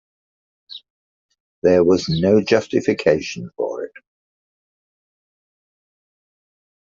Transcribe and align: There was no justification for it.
There 1.61 1.83
was 1.83 2.09
no 2.09 2.41
justification 2.43 3.51
for 3.55 3.83
it. 3.83 3.91